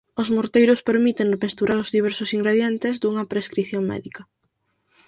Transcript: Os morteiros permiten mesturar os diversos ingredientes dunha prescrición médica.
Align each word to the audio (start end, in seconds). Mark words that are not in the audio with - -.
Os 0.21 0.27
morteiros 0.35 0.85
permiten 0.89 1.39
mesturar 1.43 1.77
os 1.83 1.91
diversos 1.95 2.29
ingredientes 2.37 2.95
dunha 3.01 3.27
prescrición 3.31 3.83
médica. 3.91 4.21